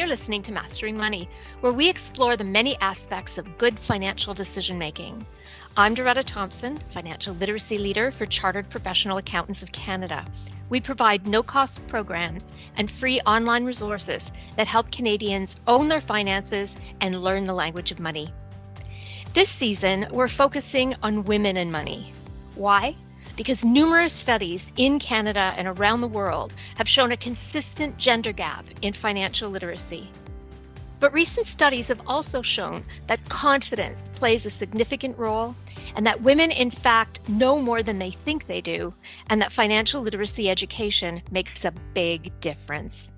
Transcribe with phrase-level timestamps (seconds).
[0.00, 1.28] You're listening to Mastering Money,
[1.60, 5.26] where we explore the many aspects of good financial decision making.
[5.76, 10.24] I'm Doretta Thompson, financial literacy leader for Chartered Professional Accountants of Canada.
[10.70, 12.46] We provide no cost programs
[12.78, 18.00] and free online resources that help Canadians own their finances and learn the language of
[18.00, 18.32] money.
[19.34, 22.14] This season, we're focusing on women and money.
[22.54, 22.96] Why?
[23.40, 28.66] Because numerous studies in Canada and around the world have shown a consistent gender gap
[28.82, 30.10] in financial literacy.
[30.98, 35.56] But recent studies have also shown that confidence plays a significant role
[35.96, 38.92] and that women, in fact, know more than they think they do,
[39.30, 43.10] and that financial literacy education makes a big difference.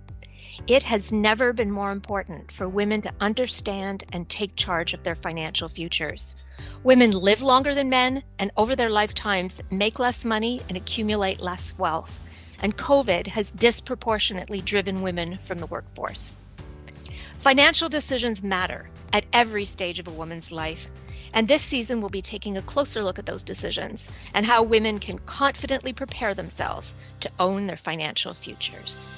[0.68, 5.16] It has never been more important for women to understand and take charge of their
[5.16, 6.36] financial futures.
[6.83, 11.75] Women live longer than men and over their lifetimes make less money and accumulate less
[11.78, 12.12] wealth.
[12.62, 16.41] And COVID has disproportionately driven women from the workforce.
[17.39, 20.89] Financial decisions matter at every stage of a woman's life.
[21.33, 24.98] And this season, we'll be taking a closer look at those decisions and how women
[24.98, 29.09] can confidently prepare themselves to own their financial futures.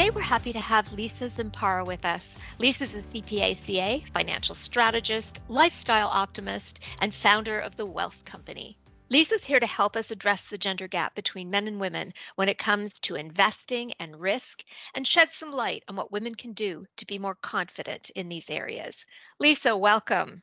[0.00, 2.34] Today, we're happy to have Lisa Zampara with us.
[2.58, 8.78] Lisa's is a CPA CA, financial strategist, lifestyle optimist, and founder of the Wellth Company.
[9.10, 12.56] Lisa's here to help us address the gender gap between men and women when it
[12.56, 17.04] comes to investing and risk and shed some light on what women can do to
[17.04, 19.04] be more confident in these areas.
[19.38, 20.40] Lisa, welcome.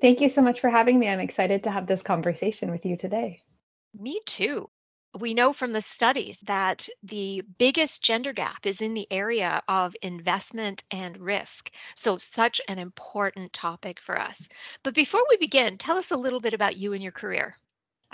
[0.00, 1.08] Thank you so much for having me.
[1.08, 3.42] I'm excited to have this conversation with you today.
[3.98, 4.70] Me too
[5.18, 9.94] we know from the studies that the biggest gender gap is in the area of
[10.02, 11.70] investment and risk.
[11.94, 14.40] So, such an important topic for us.
[14.82, 17.56] But before we begin, tell us a little bit about you and your career.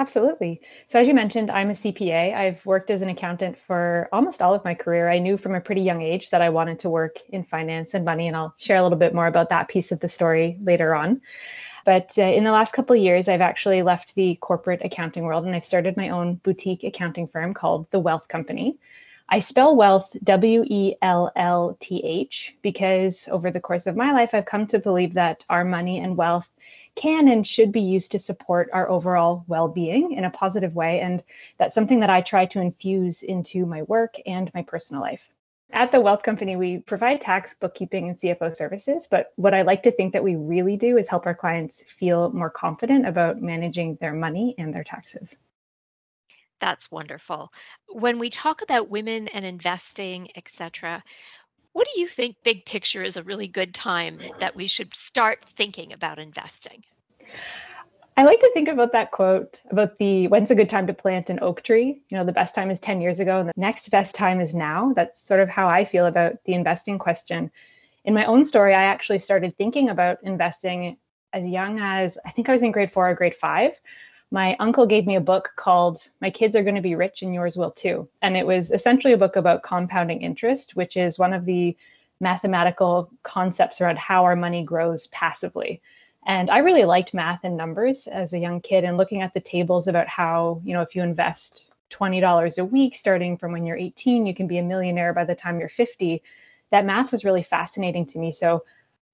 [0.00, 0.60] Absolutely.
[0.88, 2.34] So, as you mentioned, I'm a CPA.
[2.34, 5.08] I've worked as an accountant for almost all of my career.
[5.08, 8.04] I knew from a pretty young age that I wanted to work in finance and
[8.04, 10.94] money, and I'll share a little bit more about that piece of the story later
[10.94, 11.20] on.
[11.84, 15.44] But uh, in the last couple of years, I've actually left the corporate accounting world
[15.44, 18.78] and I've started my own boutique accounting firm called The Wellth Company.
[19.30, 24.10] I spell wealth W E L L T H because over the course of my
[24.12, 26.48] life, I've come to believe that our money and wealth
[26.94, 31.00] can and should be used to support our overall well being in a positive way.
[31.00, 31.22] And
[31.58, 35.28] that's something that I try to infuse into my work and my personal life.
[35.70, 39.06] At the Wellth Company, we provide tax, bookkeeping, and CFO services.
[39.10, 42.32] But what I like to think that we really do is help our clients feel
[42.32, 45.36] more confident about managing their money and their taxes.
[46.58, 47.52] That's wonderful.
[47.88, 51.04] When we talk about women and investing, etc.,
[51.72, 55.44] what do you think big picture is a really good time that we should start
[55.44, 56.82] thinking about investing?
[58.18, 61.30] I like to think about that quote about the when's a good time to plant
[61.30, 62.02] an oak tree?
[62.08, 64.52] You know, the best time is 10 years ago and the next best time is
[64.52, 64.92] now.
[64.96, 67.48] That's sort of how I feel about the investing question.
[68.04, 70.96] In my own story, I actually started thinking about investing
[71.32, 73.80] as young as I think I was in grade four or grade five.
[74.32, 77.32] My uncle gave me a book called My Kids Are Going to Be Rich and
[77.32, 78.08] Yours Will Too.
[78.20, 81.76] And it was essentially a book about compounding interest, which is one of the
[82.20, 85.80] mathematical concepts around how our money grows passively.
[86.28, 89.40] And I really liked math and numbers as a young kid and looking at the
[89.40, 93.78] tables about how, you know, if you invest $20 a week starting from when you're
[93.78, 96.22] 18, you can be a millionaire by the time you're 50.
[96.70, 98.30] That math was really fascinating to me.
[98.30, 98.62] So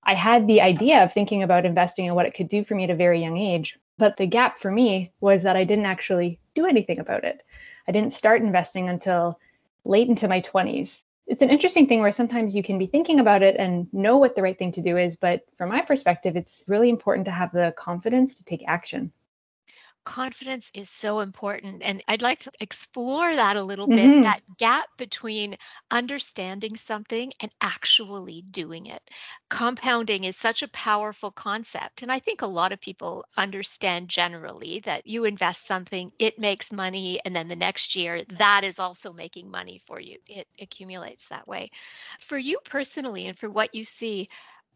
[0.02, 2.82] I had the idea of thinking about investing and what it could do for me
[2.82, 3.78] at a very young age.
[3.96, 7.44] But the gap for me was that I didn't actually do anything about it.
[7.86, 9.38] I didn't start investing until
[9.84, 13.42] late into my 20s it's an interesting thing where sometimes you can be thinking about
[13.42, 16.62] it and know what the right thing to do is but from my perspective it's
[16.66, 19.12] really important to have the confidence to take action
[20.04, 21.82] confidence is so important.
[21.82, 24.22] And I'd like to explore that a little bit mm-hmm.
[24.22, 25.56] that gap between
[25.91, 29.03] understanding something and actually doing it.
[29.48, 32.02] Compounding is such a powerful concept.
[32.02, 36.73] And I think a lot of people understand generally that you invest something, it makes
[36.73, 40.19] money, and then the next year that is also making money for you.
[40.26, 41.70] It accumulates that way.
[42.20, 44.28] For you personally, and for what you see,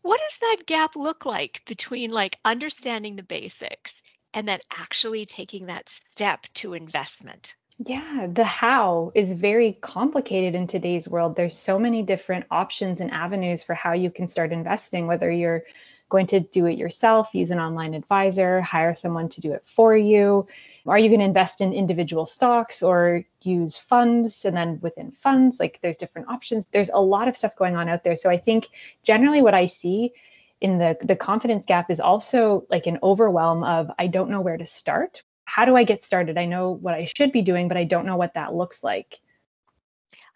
[0.02, 3.94] what does that gap look like between like understanding the basics
[4.38, 7.56] and then actually taking that step to investment.
[7.84, 11.34] Yeah, the how is very complicated in today's world.
[11.34, 15.64] There's so many different options and avenues for how you can start investing, whether you're
[16.08, 19.96] going to do it yourself, use an online advisor, hire someone to do it for
[19.96, 20.46] you.
[20.86, 24.44] Are you going to invest in individual stocks or use funds?
[24.44, 26.68] And then within funds, like there's different options.
[26.70, 28.16] There's a lot of stuff going on out there.
[28.16, 28.68] So I think
[29.02, 30.12] generally what I see
[30.60, 34.56] in the the confidence gap is also like an overwhelm of I don't know where
[34.56, 35.22] to start.
[35.44, 36.36] How do I get started?
[36.36, 39.20] I know what I should be doing, but I don't know what that looks like.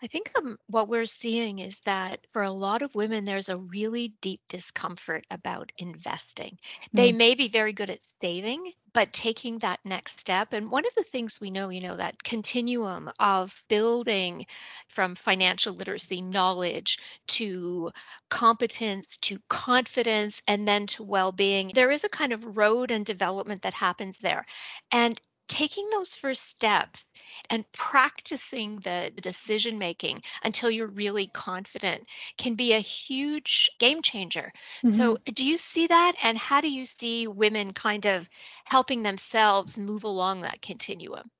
[0.02, 3.56] I think um, what we're seeing is that for a lot of women, there's a
[3.56, 6.58] really deep discomfort about investing.
[6.92, 7.16] They mm.
[7.16, 10.52] may be very good at saving, but taking that next step.
[10.52, 14.46] And one of the things we know, you know, that continuum of building
[14.88, 16.98] from financial literacy knowledge
[17.28, 17.90] to
[18.28, 23.04] competence to confidence and then to well being, there is a kind of road and
[23.04, 24.46] development that happens there.
[24.90, 25.18] And
[25.52, 27.04] taking those first steps
[27.50, 32.06] and practicing the decision making until you're really confident
[32.38, 34.50] can be a huge game changer.
[34.82, 34.96] Mm-hmm.
[34.96, 36.14] So, do you see that?
[36.22, 38.30] And how do you see women kind of
[38.64, 41.30] helping themselves move along that continuum?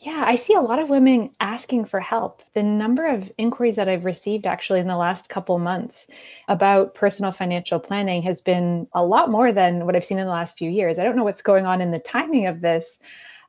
[0.00, 2.42] Yeah, I see a lot of women asking for help.
[2.54, 6.06] The number of inquiries that I've received actually in the last couple months
[6.48, 10.32] about personal financial planning has been a lot more than what I've seen in the
[10.32, 10.98] last few years.
[10.98, 12.98] I don't know what's going on in the timing of this,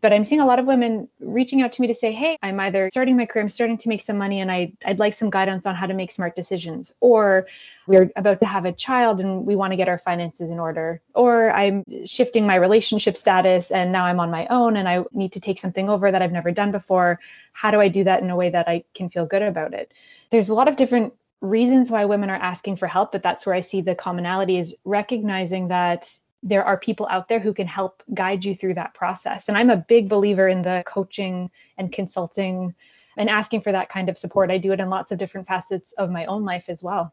[0.02, 2.60] but I'm seeing a lot of women reaching out to me to say, hey, I'm
[2.60, 5.30] either starting my career, I'm starting to make some money, and I, I'd like some
[5.30, 6.94] guidance on how to make smart decisions.
[7.00, 7.48] Or
[7.88, 11.02] we're about to have a child and we want to get our finances in order.
[11.14, 15.34] Or I'm shifting my relationship status and now I'm on my own and I need
[15.34, 17.20] to take something over that I've never done before.
[17.54, 19.94] How do I do that in a way that I can feel good about it?
[20.32, 23.56] There's a lot of different reasons why women are asking for help, but that's where
[23.56, 26.10] I see the commonality is recognizing that
[26.46, 29.50] there are people out there who can help guide you through that process.
[29.50, 31.50] And I'm a big believer in the coaching
[31.80, 32.76] and consulting
[33.18, 34.52] and asking for that kind of support.
[34.52, 37.12] I do it in lots of different facets of my own life as well.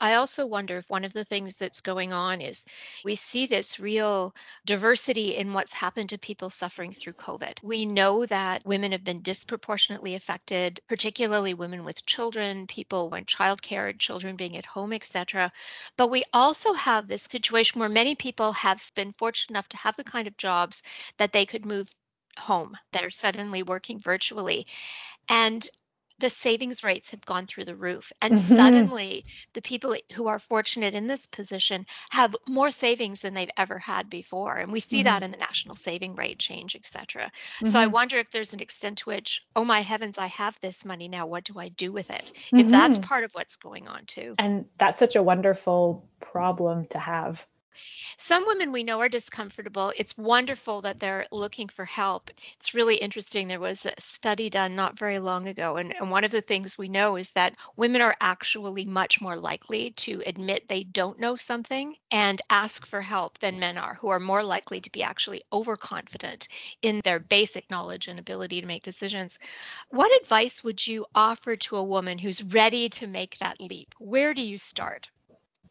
[0.00, 2.64] I also wonder if one of the things that's going on is
[3.04, 4.34] we see this real
[4.66, 7.62] diversity in what's happened to people suffering through COVID.
[7.62, 13.96] We know that women have been disproportionately affected, particularly women with children, people when childcare,
[13.96, 15.52] children being at home, etc.
[15.96, 19.96] But we also have this situation where many people have been fortunate enough to have
[19.96, 20.82] the kind of jobs
[21.18, 21.94] that they could move
[22.38, 24.66] home that are suddenly working virtually.
[25.28, 25.64] And
[26.18, 28.56] the savings rates have gone through the roof and mm-hmm.
[28.56, 33.78] suddenly the people who are fortunate in this position have more savings than they've ever
[33.78, 35.04] had before and we see mm-hmm.
[35.04, 37.66] that in the national saving rate change etc mm-hmm.
[37.66, 37.92] so i mm-hmm.
[37.92, 41.26] wonder if there's an extent to which oh my heavens i have this money now
[41.26, 43.08] what do i do with it if that's mm-hmm.
[43.08, 47.46] part of what's going on too and that's such a wonderful problem to have
[48.18, 49.92] some women we know are discomfortable.
[49.96, 52.30] It's wonderful that they're looking for help.
[52.56, 53.48] It's really interesting.
[53.48, 56.78] There was a study done not very long ago, and, and one of the things
[56.78, 61.36] we know is that women are actually much more likely to admit they don't know
[61.36, 65.42] something and ask for help than men are, who are more likely to be actually
[65.52, 66.48] overconfident
[66.82, 69.38] in their basic knowledge and ability to make decisions.
[69.90, 73.94] What advice would you offer to a woman who's ready to make that leap?
[73.98, 75.10] Where do you start?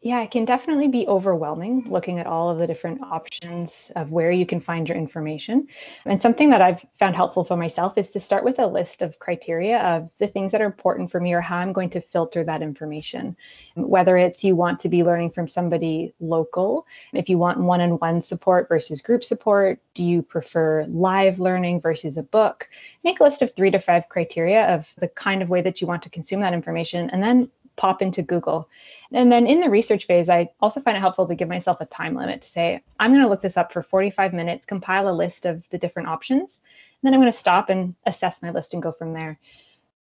[0.04, 4.32] Yeah, it can definitely be overwhelming looking at all of the different options of where
[4.32, 5.68] you can find your information.
[6.06, 9.20] And something that I've found helpful for myself is to start with a list of
[9.20, 12.42] criteria of the things that are important for me or how I'm going to filter
[12.42, 13.36] that information.
[13.76, 17.92] Whether it's you want to be learning from somebody local, if you want one on
[17.92, 22.68] one support versus group support, do you prefer live learning versus a book?
[23.04, 25.86] Make a list of three to five criteria of the kind of way that you
[25.86, 28.68] want to consume that information and then pop into Google.
[29.12, 31.86] And then in the research phase, I also find it helpful to give myself a
[31.86, 35.12] time limit to say, I'm going to look this up for 45 minutes, compile a
[35.12, 38.74] list of the different options, and then I'm going to stop and assess my list
[38.74, 39.38] and go from there.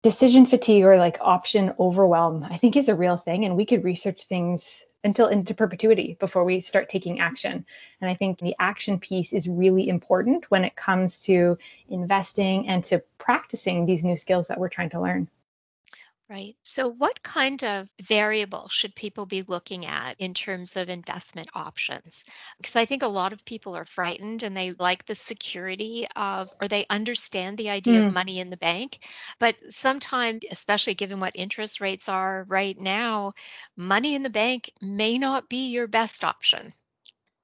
[0.03, 3.45] Decision fatigue or like option overwhelm, I think is a real thing.
[3.45, 7.65] And we could research things until into perpetuity before we start taking action.
[8.01, 11.57] And I think the action piece is really important when it comes to
[11.89, 15.29] investing and to practicing these new skills that we're trying to learn.
[16.31, 16.55] Right.
[16.63, 22.23] So, what kind of variable should people be looking at in terms of investment options?
[22.57, 26.55] Because I think a lot of people are frightened and they like the security of,
[26.63, 28.07] or they understand the idea mm.
[28.07, 29.01] of money in the bank.
[29.41, 33.33] But sometimes, especially given what interest rates are right now,
[33.77, 36.73] money in the bank may not be your best option.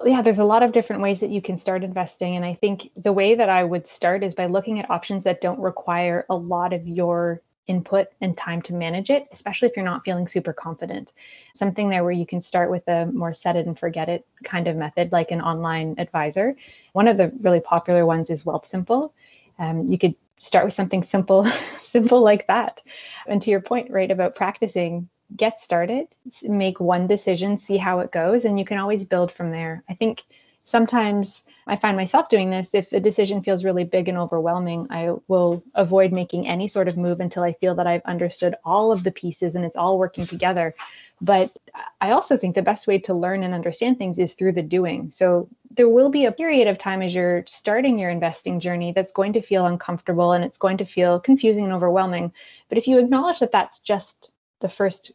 [0.05, 2.37] Yeah, there's a lot of different ways that you can start investing.
[2.37, 5.41] And I think the way that I would start is by looking at options that
[5.41, 9.85] don't require a lot of your input and time to manage it, especially if you're
[9.85, 11.13] not feeling super confident.
[11.55, 14.69] Something there where you can start with a more set it and forget it kind
[14.69, 16.57] of method, like an online advisor.
[16.93, 19.13] One of the really popular ones is Wealthsimple.
[19.59, 21.47] Um, you could start with something simple,
[21.83, 22.83] simple like that.
[23.27, 26.07] And to your point, right, about practicing, get started,
[26.43, 29.83] make one decision, see how it goes, and you can always build from there.
[29.89, 30.23] I think
[30.67, 32.75] sometimes I find myself doing this.
[32.75, 36.97] If a decision feels really big and overwhelming, I will avoid making any sort of
[36.97, 40.27] move until I feel that I've understood all of the pieces and it's all working
[40.27, 40.75] together.
[41.21, 41.57] But
[42.01, 45.11] I also think the best way to learn and understand things is through the doing.
[45.13, 49.13] So there will be a period of time as you're starting your investing journey that's
[49.13, 52.33] going to feel uncomfortable and it's going to feel confusing and overwhelming.
[52.69, 54.31] But if you acknowledge that that's just
[54.61, 55.13] the first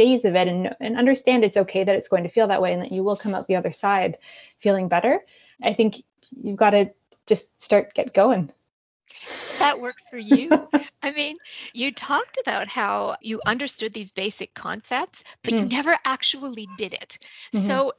[0.00, 2.72] phase of it and, and understand it's okay that it's going to feel that way
[2.72, 4.16] and that you will come out the other side
[4.58, 5.20] feeling better,
[5.62, 5.96] I think
[6.42, 6.90] you've got to
[7.26, 8.52] just start get going
[9.58, 10.50] that worked for you?
[11.02, 11.36] I mean,
[11.72, 15.60] you talked about how you understood these basic concepts, but mm.
[15.60, 17.18] you never actually did it.
[17.54, 17.66] Mm-hmm.
[17.66, 17.92] So,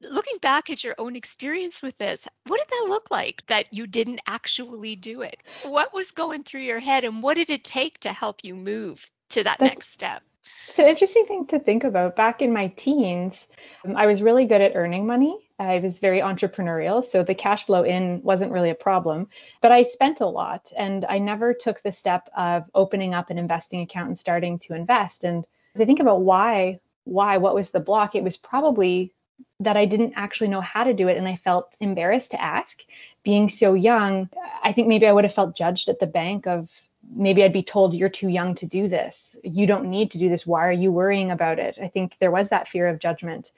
[0.00, 3.86] looking back at your own experience with this, what did that look like that you
[3.86, 5.42] didn't actually do it?
[5.64, 9.08] What was going through your head, and what did it take to help you move
[9.30, 10.22] to that That's, next step?
[10.68, 12.16] It's an interesting thing to think about.
[12.16, 13.46] Back in my teens,
[13.84, 15.36] um, I was really good at earning money.
[15.58, 19.28] I was very entrepreneurial, so the cash flow in wasn't really a problem.
[19.60, 23.38] But I spent a lot, and I never took the step of opening up an
[23.38, 25.24] investing account and starting to invest.
[25.24, 28.14] And as I think about why, why, what was the block?
[28.14, 29.12] It was probably
[29.60, 32.84] that I didn't actually know how to do it, and I felt embarrassed to ask.
[33.24, 34.28] Being so young,
[34.62, 36.70] I think maybe I would have felt judged at the bank of
[37.14, 39.36] maybe I'd be told, you're too young to do this.
[39.42, 40.46] You don't need to do this.
[40.46, 41.76] Why are you worrying about it?
[41.80, 43.52] I think there was that fear of judgment.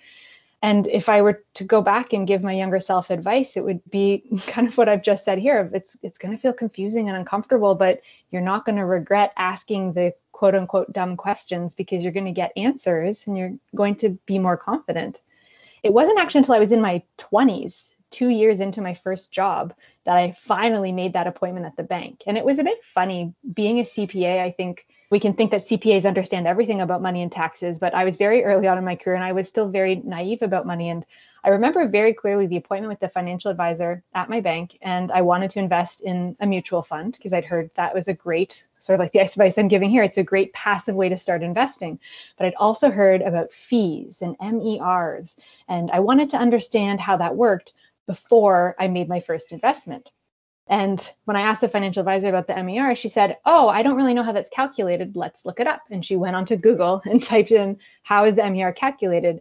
[0.62, 3.80] And if I were to go back and give my younger self advice, it would
[3.90, 5.70] be kind of what I've just said here.
[5.72, 9.94] It's it's going to feel confusing and uncomfortable, but you're not going to regret asking
[9.94, 14.10] the quote unquote dumb questions because you're going to get answers and you're going to
[14.26, 15.18] be more confident.
[15.82, 19.74] It wasn't actually until I was in my 20s two years into my first job
[20.04, 22.22] that I finally made that appointment at the bank.
[22.26, 24.40] And it was a bit funny being a CPA.
[24.40, 28.04] I think we can think that CPAs understand everything about money and taxes, but I
[28.04, 30.88] was very early on in my career and I was still very naive about money.
[30.88, 31.04] And
[31.42, 34.78] I remember very clearly the appointment with the financial advisor at my bank.
[34.82, 38.14] And I wanted to invest in a mutual fund because I'd heard that was a
[38.14, 40.02] great sort of like the advice I'm giving here.
[40.02, 41.98] It's a great passive way to start investing.
[42.36, 45.36] But I'd also heard about fees and MERs.
[45.68, 47.72] And I wanted to understand how that worked
[48.06, 50.10] before I made my first investment.
[50.66, 53.96] And when I asked the financial advisor about the MER, she said, Oh, I don't
[53.96, 55.16] really know how that's calculated.
[55.16, 55.82] Let's look it up.
[55.90, 59.40] And she went onto Google and typed in, How is the MER calculated?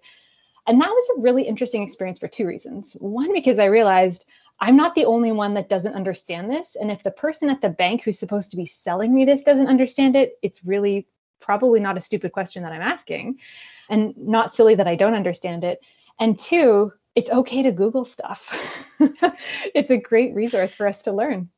[0.68, 2.94] And that was a really interesting experience for two reasons.
[3.00, 4.25] One, because I realized
[4.60, 6.75] I'm not the only one that doesn't understand this.
[6.80, 9.68] And if the person at the bank who's supposed to be selling me this doesn't
[9.68, 11.08] understand it, it's really
[11.39, 13.39] probably not a stupid question that I'm asking
[13.89, 15.80] and not silly that I don't understand it.
[16.20, 18.49] And two, it's okay to Google stuff.
[19.75, 21.49] it's a great resource for us to learn.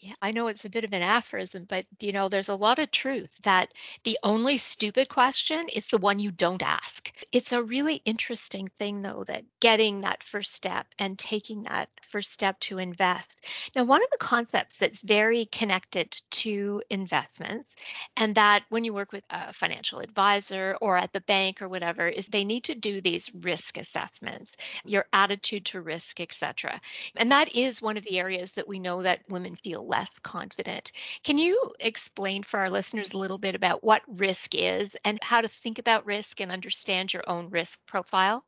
[0.00, 2.78] Yeah, I know it's a bit of an aphorism, but you know, there's a lot
[2.78, 3.74] of truth that
[4.04, 7.12] the only stupid question is the one you don't ask.
[7.32, 12.30] It's a really interesting thing, though, that getting that first step and taking that first
[12.30, 13.44] step to invest.
[13.74, 17.74] Now, one of the concepts that's very connected to investments,
[18.16, 22.06] and that when you work with a financial advisor or at the bank or whatever,
[22.06, 24.52] is they need to do these risk assessments,
[24.84, 26.80] your attitude to risk, etc.
[27.16, 30.92] And that is one of the areas that we know that women feel less confident.
[31.24, 35.40] Can you explain for our listeners a little bit about what risk is and how
[35.40, 38.44] to think about risk and understand your own risk profile?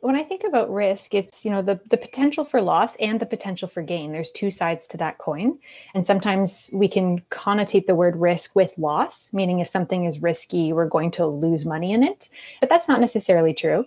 [0.00, 3.26] when I think about risk, it's you know the the potential for loss and the
[3.26, 4.12] potential for gain.
[4.12, 5.58] There's two sides to that coin,
[5.94, 10.72] and sometimes we can connotate the word risk with loss, meaning if something is risky,
[10.72, 12.28] we're going to lose money in it.
[12.60, 13.84] But that's not necessarily true.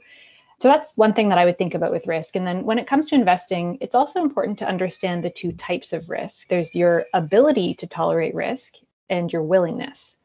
[0.62, 2.36] So that's one thing that I would think about with risk.
[2.36, 5.94] And then when it comes to investing, it's also important to understand the two types
[5.94, 6.50] of risk.
[6.50, 8.76] There's your ability to tolerate risk
[9.10, 10.18] and your willingness.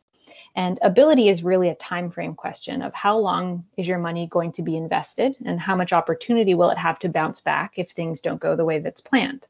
[0.57, 4.53] And ability is really a time frame question of how long is your money going
[4.53, 8.21] to be invested and how much opportunity will it have to bounce back if things
[8.21, 9.47] don't go the way that's planned.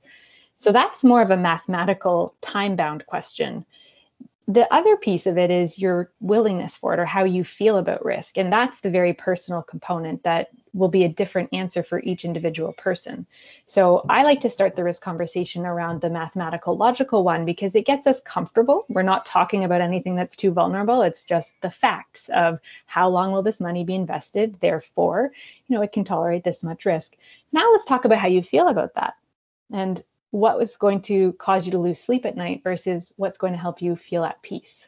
[0.59, 3.65] So that's more of a mathematical time bound question
[4.47, 8.05] the other piece of it is your willingness for it or how you feel about
[8.05, 8.37] risk.
[8.37, 12.75] And that's the very personal component that will be a different answer for each individual
[12.75, 13.27] person.
[13.65, 17.87] So I like to start the risk conversation around the mathematical logical one because it
[17.87, 18.85] gets us comfortable.
[18.91, 21.01] We're not talking about anything that's too vulnerable.
[21.01, 24.61] It's just the facts of how long will this money be invested?
[24.61, 25.33] Therefore,
[25.69, 27.17] you know, it can tolerate this much risk.
[27.53, 29.15] Now let's talk about how you feel about that.
[29.73, 33.53] And what was going to cause you to lose sleep at night versus what's going
[33.53, 34.85] to help you feel at peace.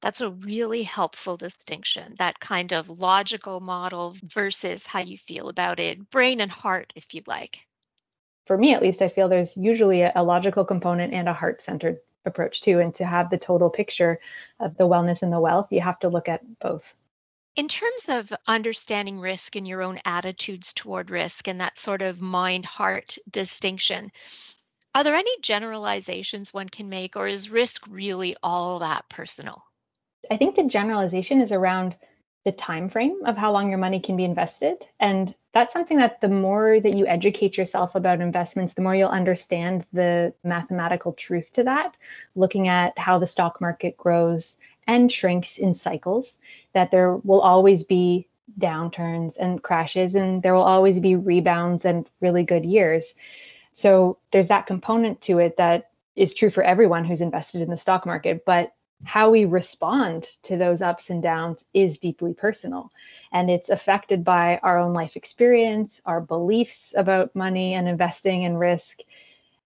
[0.00, 5.78] That's a really helpful distinction, that kind of logical model versus how you feel about
[5.78, 7.66] it, brain and heart, if you'd like.
[8.46, 11.62] For me, at least, I feel there's usually a, a logical component and a heart
[11.62, 12.80] centered approach too.
[12.80, 14.18] And to have the total picture
[14.60, 16.94] of the wellness and the wealth, you have to look at both.
[17.54, 22.22] In terms of understanding risk and your own attitudes toward risk and that sort of
[22.22, 24.10] mind heart distinction,
[24.94, 29.64] are there any generalizations one can make, or is risk really all that personal?
[30.30, 31.96] I think the generalization is around
[32.44, 36.20] the time frame of how long your money can be invested and that's something that
[36.20, 41.52] the more that you educate yourself about investments the more you'll understand the mathematical truth
[41.52, 41.96] to that
[42.34, 46.38] looking at how the stock market grows and shrinks in cycles
[46.72, 48.26] that there will always be
[48.58, 53.14] downturns and crashes and there will always be rebounds and really good years.
[53.72, 57.76] So there's that component to it that is true for everyone who's invested in the
[57.76, 58.74] stock market but
[59.04, 62.92] how we respond to those ups and downs is deeply personal.
[63.32, 68.60] And it's affected by our own life experience our beliefs about money and investing and
[68.60, 69.00] risk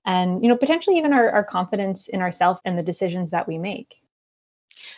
[0.06, 3.58] and you know potentially even our, our confidence in ourselves and the decisions that we
[3.58, 4.00] make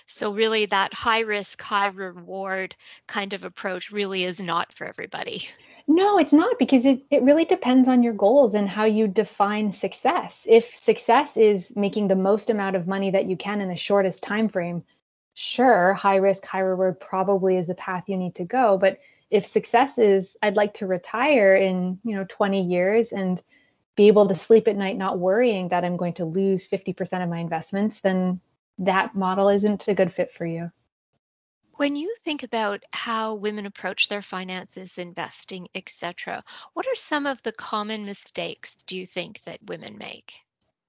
[0.09, 2.75] so really that high risk high reward
[3.07, 5.49] kind of approach really is not for everybody
[5.91, 9.73] no, it's not because it, it really depends on your goals and how you define
[9.73, 10.47] success.
[10.47, 14.21] If success is making the most amount of money that you can in the shortest
[14.21, 14.85] time frame,
[15.33, 18.77] sure, high risk, high reward probably is the path you need to go.
[18.77, 18.99] But
[19.31, 23.43] if success is I'd like to retire in, you know, 20 years and
[23.97, 27.31] be able to sleep at night not worrying that I'm going to lose 50% of
[27.31, 28.41] my investments, then
[28.79, 30.71] that model isn't a good fit for you.
[31.75, 36.43] When you think about how women approach their finances, investing, etc.,
[36.75, 40.35] what are some of the common mistakes do you think that women make?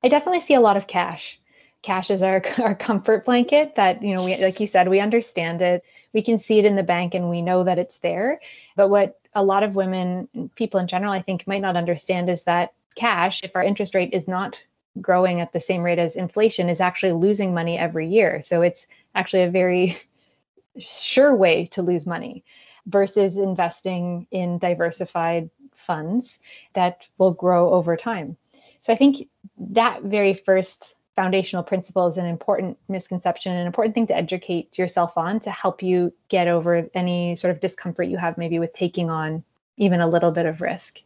[0.04, 1.40] I definitely see a lot of cash.
[1.84, 5.62] Cash is our our comfort blanket that, you know, we like you said, we understand
[5.62, 5.84] it.
[6.14, 8.40] We can see it in the bank and we know that it's there.
[8.76, 12.44] But what a lot of women, people in general, I think might not understand is
[12.44, 14.62] that cash, if our interest rate is not
[15.02, 18.42] growing at the same rate as inflation, is actually losing money every year.
[18.42, 19.98] So it's actually a very
[20.78, 22.44] sure way to lose money
[22.88, 26.40] versus investing in diversified funds
[26.74, 28.36] that will grow over time.
[28.82, 29.28] So I think
[29.58, 35.18] that very first foundational principle is an important misconception, an important thing to educate yourself
[35.18, 39.10] on to help you get over any sort of discomfort you have maybe with taking
[39.10, 39.44] on
[39.78, 41.02] even a little bit of risk.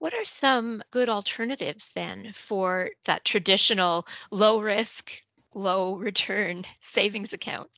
[0.00, 5.12] What are some good alternatives then for that traditional low risk,
[5.54, 7.70] low return savings account?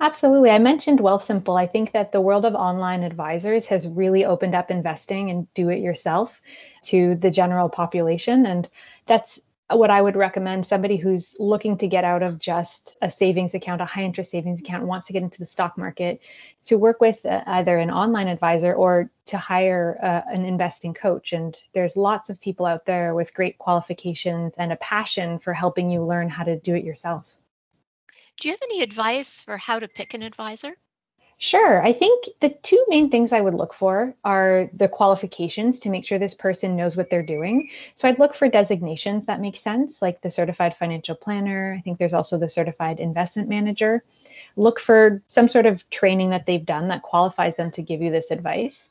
[0.00, 0.50] Absolutely.
[0.50, 1.58] I mentioned Wealthsimple.
[1.58, 5.68] I think that the world of online advisors has really opened up investing and do
[5.70, 6.42] it yourself
[6.86, 8.44] to the general population.
[8.44, 8.68] And
[9.06, 9.40] that's
[9.78, 13.80] what I would recommend somebody who's looking to get out of just a savings account,
[13.80, 16.20] a high interest savings account, wants to get into the stock market,
[16.66, 21.32] to work with uh, either an online advisor or to hire uh, an investing coach.
[21.32, 25.90] And there's lots of people out there with great qualifications and a passion for helping
[25.90, 27.36] you learn how to do it yourself.
[28.40, 30.76] Do you have any advice for how to pick an advisor?
[31.42, 31.82] Sure.
[31.84, 36.04] I think the two main things I would look for are the qualifications to make
[36.06, 37.68] sure this person knows what they're doing.
[37.94, 41.74] So I'd look for designations that make sense, like the certified financial planner.
[41.76, 44.04] I think there's also the certified investment manager.
[44.54, 48.12] Look for some sort of training that they've done that qualifies them to give you
[48.12, 48.90] this advice.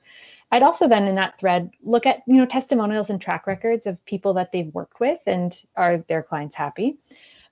[0.51, 4.03] I'd also then in that thread look at, you know, testimonials and track records of
[4.03, 6.97] people that they've worked with and are their clients happy.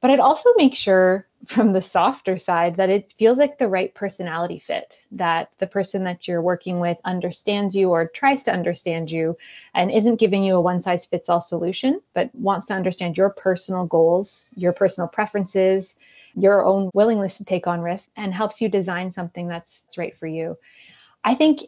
[0.01, 3.93] But I'd also make sure from the softer side that it feels like the right
[3.95, 9.09] personality fit, that the person that you're working with understands you or tries to understand
[9.09, 9.38] you
[9.73, 13.29] and isn't giving you a one size fits all solution, but wants to understand your
[13.29, 15.95] personal goals, your personal preferences,
[16.35, 20.27] your own willingness to take on risk, and helps you design something that's right for
[20.27, 20.57] you.
[21.23, 21.62] I think,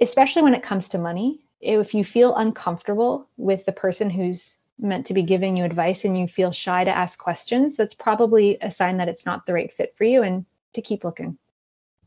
[0.00, 5.06] especially when it comes to money, if you feel uncomfortable with the person who's meant
[5.06, 8.70] to be giving you advice and you feel shy to ask questions, that's probably a
[8.70, 11.38] sign that it's not the right fit for you and to keep looking.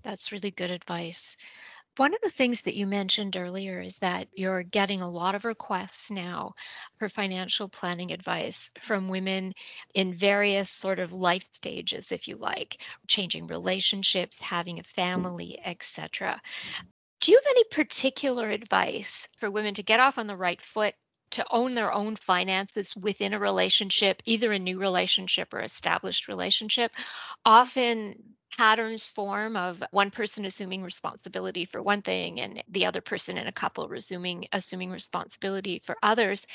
[0.04, 1.36] That's really good advice.
[1.98, 5.44] One of the things that you mentioned earlier is that you're getting a lot of
[5.44, 6.54] requests now
[6.98, 9.54] for financial planning advice from women
[9.96, 16.42] in various sort of life stages, if you like, changing relationships, having a family, etc.
[17.20, 20.96] Do you have any particular advice for women to get off on the right foot
[21.32, 26.92] to own their own finances within a relationship, either a new relationship or established relationship,
[27.46, 28.16] often
[28.58, 33.48] patterns form of one person assuming responsibility for one thing and the other person in
[33.48, 36.48] a couple resuming assuming responsibility for others.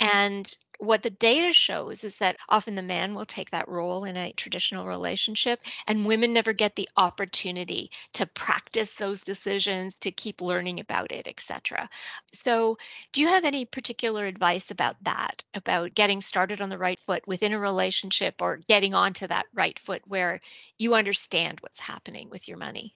[0.00, 4.16] And what the data shows is that often the man will take that role in
[4.16, 10.40] a traditional relationship and women never get the opportunity to practice those decisions to keep
[10.40, 11.88] learning about it etc
[12.32, 12.76] so
[13.12, 17.26] do you have any particular advice about that about getting started on the right foot
[17.26, 20.40] within a relationship or getting onto that right foot where
[20.78, 22.94] you understand what's happening with your money?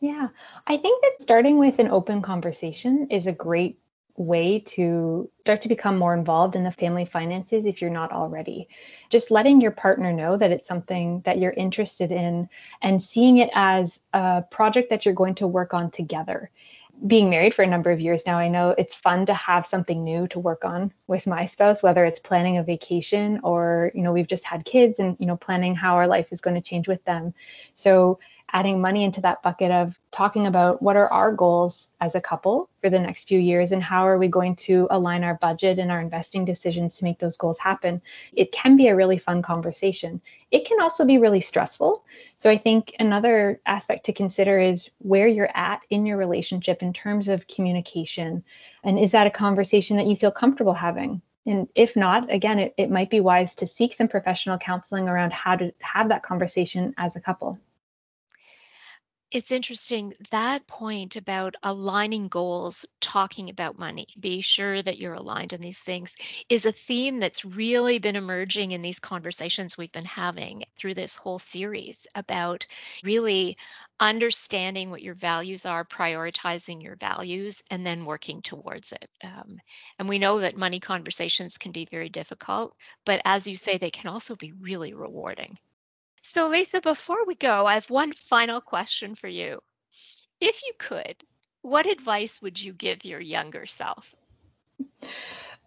[0.00, 0.28] Yeah,
[0.66, 3.78] I think that starting with an open conversation is a great
[4.16, 8.68] way to start to become more involved in the family finances if you're not already.
[9.10, 12.48] Just letting your partner know that it's something that you're interested in
[12.82, 16.50] and seeing it as a project that you're going to work on together.
[17.06, 20.04] Being married for a number of years now, I know it's fun to have something
[20.04, 24.12] new to work on with my spouse, whether it's planning a vacation or, you know,
[24.12, 26.86] we've just had kids and, you know, planning how our life is going to change
[26.86, 27.34] with them.
[27.74, 28.20] So
[28.52, 32.68] adding money into that bucket of talking about what are our goals as a couple
[32.80, 35.90] for the next few years and how are we going to align our budget and
[35.90, 38.00] our investing decisions to make those goals happen.
[38.34, 40.20] It can be a really fun conversation.
[40.50, 42.04] It can also be really stressful.
[42.36, 46.92] So I think another aspect to consider is where you're at in your relationship in
[46.92, 48.44] terms of communication.
[48.84, 51.22] And is that a conversation that you feel comfortable having?
[51.46, 55.32] And if not, again, it, it might be wise to seek some professional counseling around
[55.32, 57.58] how to have that conversation as a couple.
[59.32, 65.54] It's interesting that point about aligning goals, talking about money, be sure that you're aligned
[65.54, 66.14] in these things
[66.50, 71.16] is a theme that's really been emerging in these conversations we've been having through this
[71.16, 72.66] whole series about
[73.02, 73.56] really
[73.98, 79.08] understanding what your values are, prioritizing your values, and then working towards it.
[79.24, 79.58] Um,
[79.98, 83.90] and we know that money conversations can be very difficult, but as you say, they
[83.90, 85.56] can also be really rewarding.
[86.22, 89.60] So, Lisa, before we go, I have one final question for you.
[90.40, 91.16] If you could,
[91.62, 94.14] what advice would you give your younger self?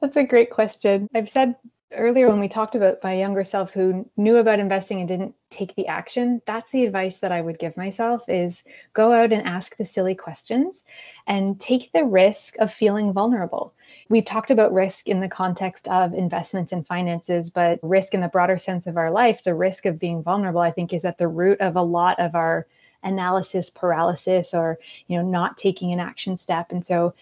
[0.01, 1.07] That's a great question.
[1.13, 1.55] I've said
[1.91, 5.75] earlier when we talked about my younger self who knew about investing and didn't take
[5.75, 9.77] the action that's the advice that i would give myself is go out and ask
[9.77, 10.83] the silly questions
[11.27, 13.73] and take the risk of feeling vulnerable.
[14.09, 18.27] We've talked about risk in the context of investments and finances but risk in the
[18.27, 21.27] broader sense of our life the risk of being vulnerable i think is at the
[21.27, 22.67] root of a lot of our
[23.05, 26.71] analysis paralysis or you know not taking an action step.
[26.71, 27.13] And so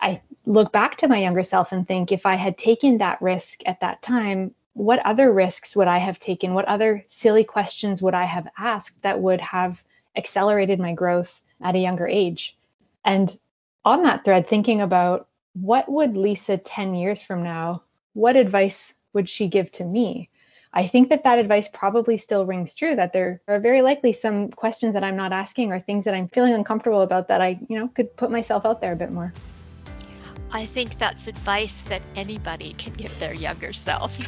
[0.00, 3.60] I look back to my younger self and think if I had taken that risk
[3.66, 6.54] at that time, what other risks would I have taken?
[6.54, 9.82] What other silly questions would I have asked that would have
[10.16, 12.56] accelerated my growth at a younger age?
[13.04, 13.36] And
[13.84, 17.82] on that thread, thinking about what would Lisa 10 years from now,
[18.14, 20.28] what advice would she give to me?
[20.72, 24.50] I think that that advice probably still rings true that there are very likely some
[24.50, 27.76] questions that I'm not asking or things that I'm feeling uncomfortable about that I, you
[27.76, 29.32] know, could put myself out there a bit more.
[30.52, 34.18] I think that's advice that anybody can give their younger self.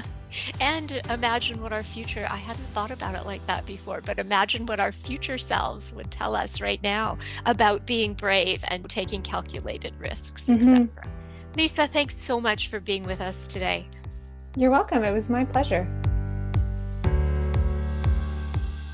[0.60, 4.66] and imagine what our future, I hadn't thought about it like that before, but imagine
[4.66, 9.94] what our future selves would tell us right now about being brave and taking calculated
[9.98, 10.68] risks, mm-hmm.
[10.68, 10.88] etc.
[11.56, 13.86] Lisa, thanks so much for being with us today.
[14.56, 15.04] You're welcome.
[15.04, 15.86] It was my pleasure.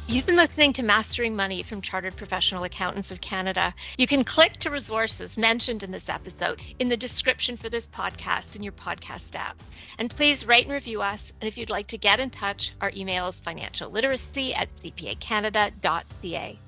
[0.06, 3.74] You've been listening to Mastering Money from Chartered Professional Accountants of Canada.
[3.96, 8.54] You can click to resources mentioned in this episode in the description for this podcast
[8.54, 9.62] in your podcast app.
[9.98, 11.32] And please rate and review us.
[11.40, 16.58] And if you'd like to get in touch, our email is financialliteracy at cpacanada.ca.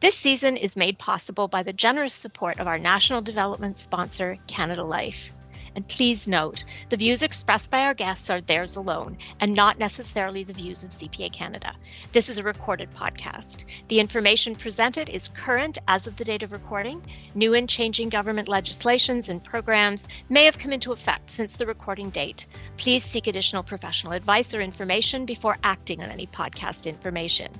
[0.00, 4.84] This season is made possible by the generous support of our national development sponsor, Canada
[4.84, 5.34] Life.
[5.78, 10.42] And please note, the views expressed by our guests are theirs alone and not necessarily
[10.42, 11.72] the views of CPA Canada.
[12.10, 13.62] This is a recorded podcast.
[13.86, 17.00] The information presented is current as of the date of recording.
[17.36, 22.10] New and changing government legislations and programs may have come into effect since the recording
[22.10, 22.46] date.
[22.76, 27.52] Please seek additional professional advice or information before acting on any podcast information.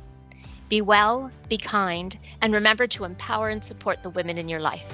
[0.68, 4.92] Be well, be kind, and remember to empower and support the women in your life.